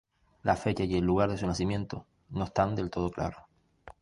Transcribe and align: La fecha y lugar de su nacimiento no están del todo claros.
La 0.41 0.55
fecha 0.55 0.83
y 0.83 0.99
lugar 0.99 1.29
de 1.29 1.37
su 1.37 1.45
nacimiento 1.45 2.07
no 2.31 2.45
están 2.45 2.73
del 2.75 2.89
todo 2.89 3.11
claros. 3.11 3.43